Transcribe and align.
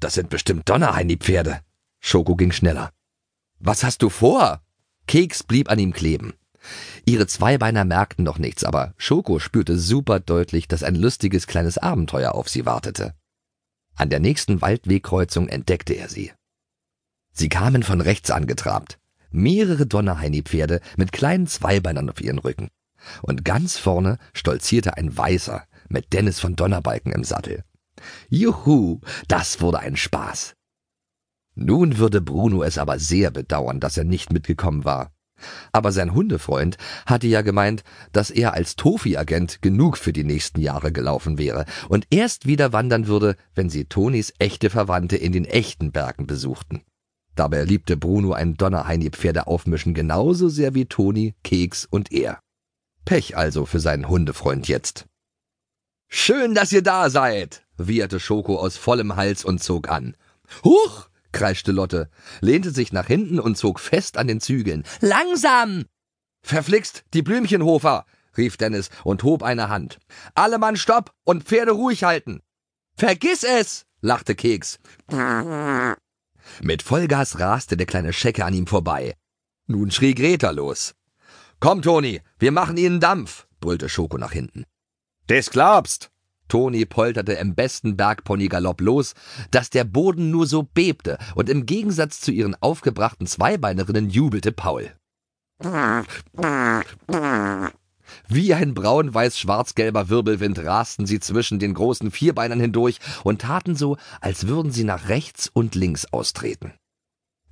das 0.00 0.14
sind 0.14 0.30
bestimmt 0.30 0.68
Donnerheini-Pferde. 0.68 1.60
Schoko 2.00 2.36
ging 2.36 2.52
schneller. 2.52 2.90
Was 3.58 3.84
hast 3.84 4.02
du 4.02 4.10
vor? 4.10 4.62
Keks 5.06 5.42
blieb 5.42 5.70
an 5.70 5.78
ihm 5.78 5.92
kleben. 5.92 6.34
Ihre 7.04 7.26
Zweibeiner 7.26 7.84
merkten 7.84 8.24
noch 8.24 8.38
nichts, 8.38 8.64
aber 8.64 8.94
Schoko 8.96 9.38
spürte 9.38 9.78
super 9.78 10.20
deutlich, 10.20 10.68
dass 10.68 10.82
ein 10.82 10.96
lustiges 10.96 11.46
kleines 11.46 11.78
Abenteuer 11.78 12.34
auf 12.34 12.48
sie 12.48 12.66
wartete. 12.66 13.14
An 13.94 14.10
der 14.10 14.20
nächsten 14.20 14.60
Waldwegkreuzung 14.60 15.48
entdeckte 15.48 15.94
er 15.94 16.08
sie. 16.08 16.32
Sie 17.32 17.48
kamen 17.48 17.82
von 17.82 18.00
rechts 18.00 18.30
angetrabt. 18.30 18.98
Mehrere 19.30 19.86
Donnerheini-Pferde 19.86 20.80
mit 20.96 21.12
kleinen 21.12 21.46
Zweibeinern 21.46 22.10
auf 22.10 22.20
ihren 22.20 22.38
Rücken. 22.38 22.68
Und 23.22 23.44
ganz 23.44 23.78
vorne 23.78 24.18
stolzierte 24.32 24.96
ein 24.96 25.16
Weißer 25.16 25.64
mit 25.88 26.12
Dennis 26.12 26.40
von 26.40 26.56
Donnerbalken 26.56 27.12
im 27.12 27.24
Sattel. 27.24 27.62
Juhu, 28.28 29.00
das 29.28 29.60
wurde 29.60 29.80
ein 29.80 29.96
Spaß. 29.96 30.54
Nun 31.54 31.98
würde 31.98 32.20
Bruno 32.20 32.62
es 32.62 32.78
aber 32.78 32.98
sehr 32.98 33.30
bedauern, 33.30 33.80
dass 33.80 33.96
er 33.96 34.04
nicht 34.04 34.32
mitgekommen 34.32 34.84
war. 34.84 35.12
Aber 35.72 35.92
sein 35.92 36.14
Hundefreund 36.14 36.78
hatte 37.04 37.26
ja 37.26 37.42
gemeint, 37.42 37.84
dass 38.12 38.30
er 38.30 38.54
als 38.54 38.76
Tofi-Agent 38.76 39.60
genug 39.62 39.98
für 39.98 40.12
die 40.12 40.24
nächsten 40.24 40.60
Jahre 40.60 40.92
gelaufen 40.92 41.38
wäre 41.38 41.66
und 41.88 42.06
erst 42.10 42.46
wieder 42.46 42.72
wandern 42.72 43.06
würde, 43.06 43.36
wenn 43.54 43.68
sie 43.68 43.84
Tonis 43.84 44.32
echte 44.38 44.70
Verwandte 44.70 45.16
in 45.16 45.32
den 45.32 45.44
echten 45.44 45.92
Bergen 45.92 46.26
besuchten. 46.26 46.82
Dabei 47.34 47.64
liebte 47.64 47.98
Bruno 47.98 48.32
ein 48.32 48.54
Donnerheini-Pferde 48.54 49.46
aufmischen 49.46 49.92
genauso 49.92 50.48
sehr 50.48 50.74
wie 50.74 50.86
Toni, 50.86 51.34
Keks 51.44 51.84
und 51.84 52.10
er. 52.12 52.40
Pech 53.04 53.36
also 53.36 53.66
für 53.66 53.78
seinen 53.78 54.08
Hundefreund 54.08 54.68
jetzt. 54.68 55.06
Schön, 56.08 56.54
dass 56.54 56.72
ihr 56.72 56.82
da 56.82 57.10
seid, 57.10 57.64
wieherte 57.76 58.20
Schoko 58.20 58.58
aus 58.58 58.76
vollem 58.76 59.16
Hals 59.16 59.44
und 59.44 59.62
zog 59.62 59.88
an. 59.88 60.16
Huch! 60.64 61.08
kreischte 61.32 61.72
Lotte, 61.72 62.08
lehnte 62.40 62.70
sich 62.70 62.92
nach 62.92 63.06
hinten 63.06 63.38
und 63.38 63.58
zog 63.58 63.78
fest 63.78 64.16
an 64.16 64.26
den 64.26 64.40
Zügeln. 64.40 64.84
Langsam! 65.00 65.84
Verflixt, 66.42 67.04
die 67.12 67.22
Blümchenhofer! 67.22 68.06
rief 68.38 68.56
Dennis 68.56 68.90
und 69.04 69.22
hob 69.22 69.42
eine 69.42 69.68
Hand. 69.68 69.98
Alle 70.34 70.58
Mann 70.58 70.76
stopp 70.76 71.12
und 71.24 71.44
Pferde 71.44 71.72
ruhig 71.72 72.04
halten! 72.04 72.40
Vergiss 72.96 73.42
es! 73.42 73.84
lachte 74.00 74.34
Keks. 74.34 74.78
Mit 76.62 76.82
Vollgas 76.82 77.38
raste 77.40 77.76
der 77.76 77.86
kleine 77.86 78.12
Schecke 78.12 78.44
an 78.44 78.54
ihm 78.54 78.66
vorbei. 78.66 79.14
Nun 79.66 79.90
schrie 79.90 80.14
Greta 80.14 80.50
los. 80.50 80.94
Komm, 81.60 81.82
Toni, 81.82 82.20
wir 82.38 82.52
machen 82.52 82.76
ihnen 82.76 83.00
Dampf, 83.00 83.46
brüllte 83.60 83.88
Schoko 83.88 84.16
nach 84.16 84.32
hinten. 84.32 84.64
Des 85.28 85.50
glaubst! 85.50 86.10
Toni 86.48 86.86
polterte 86.86 87.32
im 87.32 87.56
besten 87.56 87.96
Bergpony-Galopp 87.96 88.80
los, 88.80 89.14
dass 89.50 89.70
der 89.70 89.82
Boden 89.84 90.30
nur 90.30 90.46
so 90.46 90.62
bebte, 90.62 91.18
und 91.34 91.50
im 91.50 91.66
Gegensatz 91.66 92.20
zu 92.20 92.30
ihren 92.30 92.54
aufgebrachten 92.60 93.26
Zweibeinerinnen 93.26 94.10
jubelte 94.10 94.52
Paul. 94.52 94.92
Wie 98.28 98.54
ein 98.54 98.74
braun-weiß-schwarz-gelber 98.74 100.08
Wirbelwind 100.08 100.60
rasten 100.60 101.06
sie 101.06 101.18
zwischen 101.18 101.58
den 101.58 101.74
großen 101.74 102.12
Vierbeinern 102.12 102.60
hindurch 102.60 103.00
und 103.24 103.42
taten 103.42 103.74
so, 103.74 103.96
als 104.20 104.46
würden 104.46 104.70
sie 104.70 104.84
nach 104.84 105.08
rechts 105.08 105.50
und 105.52 105.74
links 105.74 106.06
austreten. 106.12 106.74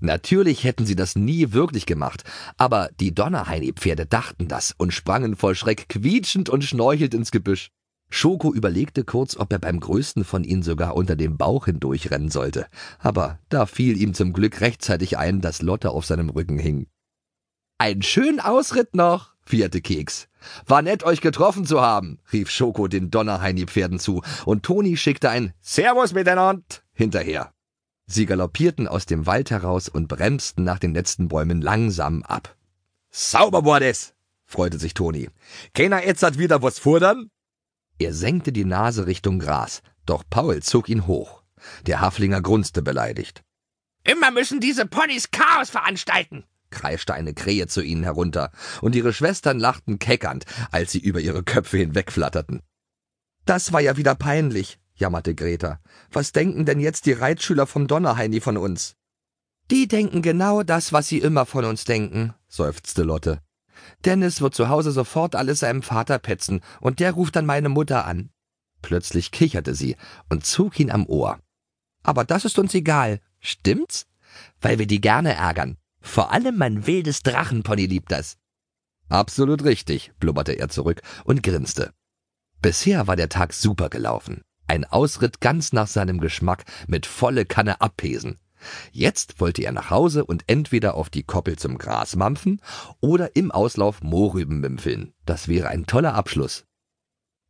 Natürlich 0.04 0.64
hätten 0.64 0.84
sie 0.84 0.96
das 0.96 1.16
nie 1.16 1.52
wirklich 1.52 1.86
gemacht, 1.86 2.24
aber 2.58 2.90
die 3.00 3.14
Donnerheini-Pferde 3.14 4.04
dachten 4.04 4.48
das 4.48 4.74
und 4.76 4.92
sprangen 4.92 5.34
voll 5.34 5.54
Schreck 5.54 5.88
quietschend 5.88 6.50
und 6.50 6.62
schnorchelt 6.62 7.14
ins 7.14 7.30
Gebüsch. 7.30 7.70
Schoko 8.10 8.52
überlegte 8.52 9.02
kurz, 9.02 9.34
ob 9.34 9.50
er 9.50 9.58
beim 9.58 9.80
größten 9.80 10.24
von 10.24 10.44
ihnen 10.44 10.62
sogar 10.62 10.94
unter 10.94 11.16
dem 11.16 11.38
Bauch 11.38 11.64
hindurchrennen 11.64 12.30
sollte, 12.30 12.66
aber 12.98 13.38
da 13.48 13.64
fiel 13.64 13.96
ihm 13.96 14.12
zum 14.12 14.34
Glück 14.34 14.60
rechtzeitig 14.60 15.16
ein, 15.16 15.40
dass 15.40 15.62
Lotte 15.62 15.90
auf 15.90 16.04
seinem 16.04 16.28
Rücken 16.28 16.58
hing. 16.58 16.86
Einen 17.78 18.02
schönen 18.02 18.40
Ausritt 18.40 18.94
noch, 18.94 19.32
vierte 19.40 19.80
Keks. 19.80 20.28
War 20.66 20.82
nett, 20.82 21.02
euch 21.02 21.22
getroffen 21.22 21.64
zu 21.64 21.80
haben, 21.80 22.18
rief 22.30 22.50
Schoko 22.50 22.88
den 22.88 23.10
Donnerheini-Pferden 23.10 23.98
zu, 23.98 24.22
und 24.44 24.64
Toni 24.64 24.98
schickte 24.98 25.30
ein 25.30 25.54
Servus 25.62 26.12
miteinander 26.12 26.62
hinterher. 26.92 27.54
Sie 28.06 28.26
galoppierten 28.26 28.86
aus 28.86 29.06
dem 29.06 29.26
Wald 29.26 29.50
heraus 29.50 29.88
und 29.88 30.08
bremsten 30.08 30.64
nach 30.64 30.78
den 30.78 30.94
letzten 30.94 31.28
Bäumen 31.28 31.60
langsam 31.62 32.22
ab. 32.22 32.56
Sauber 33.10 33.64
war 33.64 33.80
das, 33.80 34.14
freute 34.44 34.78
sich 34.78 34.94
Toni. 34.94 35.30
Keiner 35.72 36.04
jetzt 36.04 36.22
hat 36.22 36.38
wieder 36.38 36.62
was 36.62 36.78
fordern? 36.78 37.30
Er 37.98 38.12
senkte 38.12 38.52
die 38.52 38.64
Nase 38.64 39.06
Richtung 39.06 39.38
Gras, 39.38 39.82
doch 40.04 40.24
Paul 40.28 40.62
zog 40.62 40.88
ihn 40.88 41.06
hoch. 41.06 41.42
Der 41.86 42.00
Haflinger 42.00 42.42
grunzte 42.42 42.82
beleidigt. 42.82 43.42
Immer 44.02 44.30
müssen 44.30 44.60
diese 44.60 44.84
Ponys 44.84 45.30
Chaos 45.30 45.70
veranstalten, 45.70 46.44
kreischte 46.70 47.14
eine 47.14 47.32
Krähe 47.32 47.68
zu 47.68 47.80
ihnen 47.80 48.02
herunter, 48.02 48.50
und 48.82 48.94
ihre 48.94 49.14
Schwestern 49.14 49.58
lachten 49.58 49.98
keckernd, 49.98 50.44
als 50.70 50.92
sie 50.92 50.98
über 50.98 51.20
ihre 51.20 51.42
Köpfe 51.42 51.78
hinwegflatterten. 51.78 52.60
Das 53.46 53.72
war 53.72 53.80
ja 53.80 53.96
wieder 53.96 54.14
peinlich, 54.14 54.78
jammerte 54.94 55.34
Greta. 55.34 55.80
Was 56.10 56.32
denken 56.32 56.64
denn 56.64 56.80
jetzt 56.80 57.06
die 57.06 57.12
Reitschüler 57.12 57.66
vom 57.66 57.86
Donnerheini 57.86 58.40
von 58.40 58.56
uns? 58.56 58.96
Die 59.70 59.88
denken 59.88 60.22
genau 60.22 60.62
das, 60.62 60.92
was 60.92 61.08
sie 61.08 61.18
immer 61.18 61.46
von 61.46 61.64
uns 61.64 61.84
denken, 61.84 62.34
seufzte 62.48 63.02
Lotte. 63.02 63.40
Dennis 64.04 64.40
wird 64.40 64.54
zu 64.54 64.68
Hause 64.68 64.92
sofort 64.92 65.34
alles 65.34 65.60
seinem 65.60 65.82
Vater 65.82 66.18
petzen, 66.18 66.60
und 66.80 67.00
der 67.00 67.12
ruft 67.12 67.36
dann 67.36 67.46
meine 67.46 67.68
Mutter 67.68 68.04
an. 68.04 68.30
Plötzlich 68.82 69.30
kicherte 69.30 69.74
sie 69.74 69.96
und 70.28 70.44
zog 70.44 70.78
ihn 70.78 70.90
am 70.90 71.06
Ohr. 71.06 71.38
Aber 72.02 72.24
das 72.24 72.44
ist 72.44 72.58
uns 72.58 72.74
egal, 72.74 73.20
stimmt's? 73.40 74.06
Weil 74.60 74.78
wir 74.78 74.86
die 74.86 75.00
gerne 75.00 75.34
ärgern. 75.34 75.78
Vor 76.00 76.32
allem 76.32 76.58
mein 76.58 76.86
wildes 76.86 77.22
Drachenpony 77.22 77.86
liebt 77.86 78.12
das. 78.12 78.36
Absolut 79.08 79.64
richtig, 79.64 80.12
blubberte 80.18 80.52
er 80.52 80.68
zurück 80.68 81.00
und 81.24 81.42
grinste. 81.42 81.94
Bisher 82.60 83.06
war 83.06 83.16
der 83.16 83.30
Tag 83.30 83.54
super 83.54 83.88
gelaufen. 83.88 84.42
Ein 84.66 84.84
Ausritt 84.84 85.40
ganz 85.40 85.72
nach 85.72 85.86
seinem 85.86 86.20
Geschmack 86.20 86.64
mit 86.86 87.06
volle 87.06 87.44
Kanne 87.44 87.80
abpesen. 87.80 88.38
Jetzt 88.92 89.40
wollte 89.40 89.62
er 89.62 89.72
nach 89.72 89.90
Hause 89.90 90.24
und 90.24 90.44
entweder 90.46 90.94
auf 90.94 91.10
die 91.10 91.22
Koppel 91.22 91.56
zum 91.56 91.76
Gras 91.78 92.16
mampfen 92.16 92.60
oder 93.00 93.36
im 93.36 93.50
Auslauf 93.50 94.02
Mohrrüben 94.02 94.60
mümpfeln. 94.60 95.12
Das 95.26 95.48
wäre 95.48 95.68
ein 95.68 95.86
toller 95.86 96.14
Abschluss. 96.14 96.64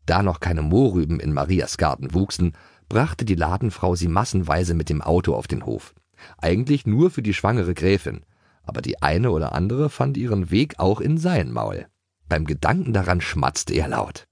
Da 0.06 0.22
noch 0.22 0.40
keine 0.40 0.62
Mohrrüben 0.62 1.20
in 1.20 1.32
Marias 1.32 1.78
Garten 1.78 2.14
wuchsen, 2.14 2.56
brachte 2.88 3.24
die 3.24 3.36
Ladenfrau 3.36 3.94
sie 3.94 4.08
massenweise 4.08 4.74
mit 4.74 4.90
dem 4.90 5.00
Auto 5.00 5.34
auf 5.34 5.46
den 5.46 5.64
Hof. 5.64 5.94
Eigentlich 6.38 6.86
nur 6.86 7.10
für 7.10 7.22
die 7.22 7.34
schwangere 7.34 7.74
Gräfin, 7.74 8.24
aber 8.62 8.82
die 8.82 9.02
eine 9.02 9.30
oder 9.30 9.52
andere 9.52 9.90
fand 9.90 10.16
ihren 10.16 10.50
Weg 10.50 10.78
auch 10.78 11.00
in 11.00 11.18
sein 11.18 11.50
Maul. 11.50 11.86
Beim 12.28 12.44
Gedanken 12.44 12.92
daran 12.92 13.20
schmatzte 13.20 13.74
er 13.74 13.88
laut. 13.88 14.26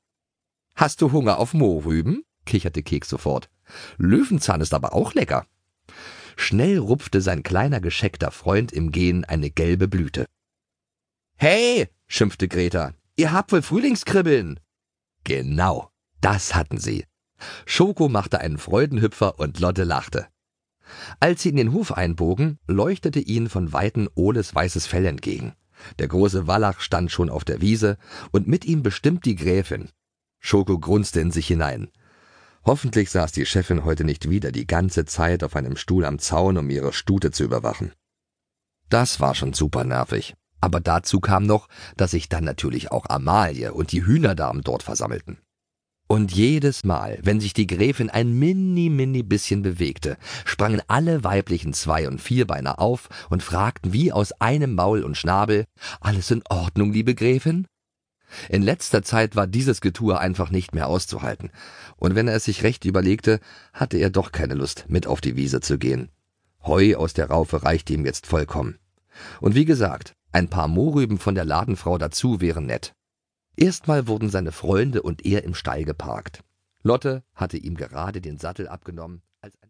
Hast 0.75 1.03
du 1.03 1.13
Hunger 1.13 1.39
auf 1.39 1.55
Mohrrüben? 1.55 2.25
Kicherte 2.45 2.83
Keks 2.83 3.09
sofort. 3.09 3.51
Löwenzahn 3.99 4.61
ist 4.61 4.75
aber 4.75 4.95
auch 4.95 5.15
lecker. 5.15 5.47
Schnell 6.37 6.79
rupfte 6.79 7.21
sein 7.21 7.43
kleiner 7.43 7.81
gescheckter 7.81 8.31
Freund 8.31 8.73
im 8.73 8.91
Gehen 8.91 9.25
eine 9.25 9.51
gelbe 9.51 9.89
Blüte. 9.89 10.27
Hey, 11.37 11.89
schimpfte 12.07 12.49
Greta, 12.49 12.95
ihr 13.17 13.33
habt 13.33 13.53
wohl 13.53 13.63
Frühlingskribbeln. 13.63 14.61
Genau, 15.25 15.91
das 16.21 16.55
hatten 16.55 16.79
sie. 16.79 17.05
Schoko 17.67 18.09
machte 18.09 18.41
einen 18.41 18.59
Freudenhüpfer 18.59 19.39
und 19.39 19.61
Lotte 19.61 19.85
lachte. 19.85 20.29
Als 21.21 21.43
sie 21.43 21.51
in 21.51 21.57
den 21.57 21.73
Hof 21.73 21.93
einbogen, 21.93 22.59
leuchtete 22.67 23.21
ihnen 23.21 23.49
von 23.49 23.73
Weitem 23.73 24.09
Oles 24.15 24.55
weißes 24.55 24.87
Fell 24.87 25.07
entgegen. 25.07 25.55
Der 25.99 26.09
große 26.09 26.47
Wallach 26.47 26.81
stand 26.81 27.11
schon 27.11 27.31
auf 27.31 27.45
der 27.45 27.61
Wiese 27.61 27.99
und 28.31 28.47
mit 28.47 28.65
ihm 28.65 28.83
bestimmt 28.83 29.25
die 29.25 29.37
Gräfin. 29.37 29.89
Schoko 30.39 30.79
grunzte 30.79 31.21
in 31.21 31.31
sich 31.31 31.47
hinein. 31.47 31.91
Hoffentlich 32.65 33.11
saß 33.11 33.33
die 33.33 33.45
Chefin 33.45 33.85
heute 33.85 34.05
nicht 34.05 34.31
wieder 34.31 34.53
die 34.53 34.67
ganze 34.67 35.05
Zeit 35.05 35.43
auf 35.43 35.57
einem 35.57 35.77
Stuhl 35.77 36.05
am 36.05 36.19
Zaun, 36.19 36.59
um 36.59 36.71
ihre 36.71 36.93
Stute 36.93 37.33
zu 37.33 37.43
überwachen. 37.43 37.93
Das 38.89 39.21
war 39.21 39.35
schon 39.35 39.53
super 39.53 39.85
nervig. 39.85 40.35
Aber 40.61 40.81
dazu 40.81 41.19
kam 41.19 41.45
noch, 41.45 41.69
dass 41.97 42.13
sich 42.13 42.29
dann 42.29 42.45
natürlich 42.45 42.93
auch 42.93 43.07
Amalie 43.09 43.75
und 43.75 43.91
die 43.91 44.07
Hühnerdamen 44.07 44.63
dort 44.63 44.85
versammelten. 44.85 45.39
Und 46.07 46.31
jedes 46.31 46.85
Mal, 46.85 47.19
wenn 47.23 47.41
sich 47.41 47.53
die 47.53 47.67
Gräfin 47.67 48.11
ein 48.11 48.33
mini, 48.39 48.91
mini 48.91 49.23
bisschen 49.23 49.63
bewegte, 49.63 50.17
sprangen 50.45 50.83
alle 50.87 51.25
weiblichen 51.25 51.73
Zwei- 51.73 52.07
und 52.07 52.21
Vierbeiner 52.21 52.79
auf 52.81 53.09
und 53.29 53.43
fragten 53.43 53.93
wie 53.93 54.13
aus 54.13 54.33
einem 54.41 54.75
Maul 54.75 55.03
und 55.03 55.17
Schnabel, 55.17 55.65
alles 56.01 56.31
in 56.31 56.43
Ordnung, 56.49 56.93
liebe 56.93 57.15
Gräfin? 57.15 57.67
In 58.49 58.63
letzter 58.63 59.03
Zeit 59.03 59.37
war 59.37 59.47
dieses 59.47 59.81
Getue 59.81 60.19
einfach 60.19 60.51
nicht 60.51 60.75
mehr 60.75 60.89
auszuhalten, 60.89 61.51
und 61.97 62.15
wenn 62.15 62.29
er 62.29 62.37
es 62.37 62.45
sich 62.45 62.63
recht 62.63 62.85
überlegte, 62.85 63.41
hatte 63.73 63.99
er 63.99 64.11
doch 64.11 64.33
keine 64.33 64.55
Lust, 64.55 64.87
mit 64.89 65.07
auf 65.07 65.21
die 65.21 65.37
Wiese 65.37 65.61
zu 65.61 65.79
gehen. 65.79 66.09
Heu 66.65 66.97
aus 66.97 67.13
der 67.13 67.29
Raufe 67.29 67.63
reichte 67.63 67.93
ihm 67.93 68.07
jetzt 68.07 68.27
vollkommen. 68.27 68.79
Und 69.41 69.55
wie 69.55 69.65
gesagt, 69.65 70.15
ein 70.33 70.49
paar 70.49 70.69
Mohrrüben 70.69 71.19
von 71.19 71.35
der 71.35 71.45
Ladenfrau 71.45 71.99
dazu 71.99 72.41
wären 72.41 72.67
nett. 72.67 72.95
Erstmal 73.57 74.07
wurden 74.07 74.31
seine 74.31 74.53
Freunde 74.53 75.03
und 75.03 75.27
er 75.27 75.45
im 75.45 75.55
Stall 75.55 75.85
geparkt. 75.85 76.43
Lotte 76.83 77.23
hatte 77.35 77.59
ihm 77.59 77.77
gerade 77.77 78.21
den 78.21 78.39
Sattel 78.39 78.67
abgenommen, 78.67 79.23
als 79.41 79.55
ein 79.55 79.61